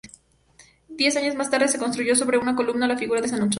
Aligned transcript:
Diez 0.89 1.15
años 1.15 1.35
más 1.35 1.51
tarde 1.51 1.67
se 1.67 1.77
construyó 1.77 2.15
sobre 2.15 2.39
una 2.39 2.55
columna 2.55 2.87
la 2.87 2.97
figura 2.97 3.21
de 3.21 3.27
San 3.27 3.37
Saturio. 3.37 3.49